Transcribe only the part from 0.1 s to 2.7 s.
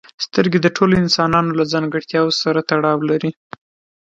سترګې د ټولو انسانانو له ځانګړتیاوو سره